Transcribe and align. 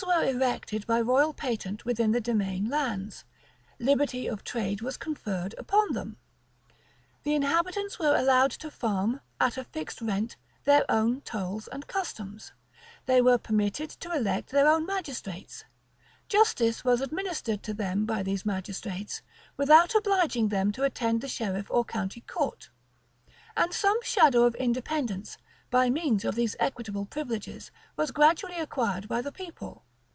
Boroughs 0.00 0.08
were 0.08 0.24
erected 0.24 0.88
by 0.88 1.00
royal 1.00 1.32
patent 1.32 1.84
within 1.84 2.10
the 2.10 2.20
demesne 2.20 2.68
lands; 2.68 3.22
liberty 3.78 4.26
of 4.26 4.42
trade 4.42 4.80
was 4.80 4.96
conferred 4.96 5.54
upon 5.56 5.92
them; 5.92 6.16
the 7.22 7.32
inhabitants 7.32 7.96
were 7.96 8.16
allowed 8.16 8.50
to 8.50 8.72
farm, 8.72 9.20
at 9.40 9.56
a 9.56 9.62
fixed 9.62 10.00
rent, 10.02 10.34
their 10.64 10.84
own 10.88 11.20
tolls 11.20 11.68
and 11.68 11.86
customs,[*] 11.86 12.50
they 13.06 13.22
were 13.22 13.38
permitted 13.38 13.88
to 13.88 14.10
elect 14.12 14.50
their 14.50 14.66
own 14.66 14.84
magistrates; 14.84 15.62
justice 16.28 16.84
was 16.84 17.00
administered 17.00 17.62
to 17.62 17.72
them 17.72 18.04
by 18.04 18.20
these 18.24 18.44
magistrates, 18.44 19.22
without 19.56 19.94
obliging 19.94 20.48
them 20.48 20.72
to 20.72 20.82
attend 20.82 21.20
the 21.20 21.28
sheriff 21.28 21.68
or 21.70 21.84
county 21.84 22.22
court: 22.22 22.68
and 23.56 23.72
some 23.72 24.00
shadow 24.02 24.42
of 24.42 24.56
independence, 24.56 25.38
by 25.70 25.90
means 25.90 26.24
of 26.24 26.36
these 26.36 26.54
equitable 26.60 27.04
privileges, 27.04 27.72
was 27.96 28.12
gradually 28.12 28.56
acquired 28.60 29.08
by 29.08 29.20
the 29.20 29.32
people. 29.32 29.82